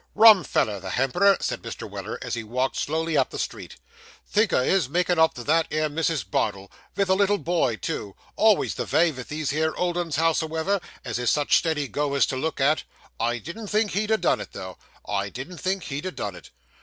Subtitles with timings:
[0.15, 1.87] 'Rum feller, the hemperor,' said Mr.
[1.87, 3.75] Weller, as he walked slowly up the street.
[4.25, 6.25] 'Think o' his makin' up to that 'ere Mrs.
[6.27, 8.15] Bardell vith a little boy, too!
[8.35, 12.35] Always the vay vith these here old 'uns howsoever, as is such steady goers to
[12.35, 12.83] look at.
[13.19, 16.49] I didn't think he'd ha' done it, though I didn't think he'd ha' done it!